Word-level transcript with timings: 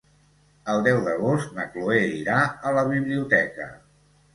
El 0.75 0.81
deu 0.87 1.01
d'agost 1.09 1.53
na 1.59 1.67
Cloè 1.75 2.01
irà 2.17 2.41
a 2.71 2.77
la 2.81 2.91
biblioteca. 2.93 3.75